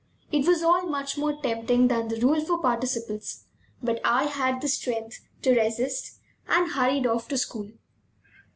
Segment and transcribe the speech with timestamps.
[0.31, 3.43] It was all much more tempting than the rule for participles,
[3.83, 7.69] but I had the strength to resist, and hurried off to school.